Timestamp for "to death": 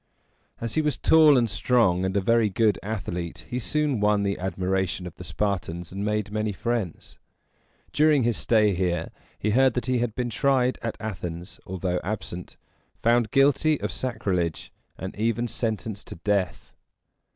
16.07-16.73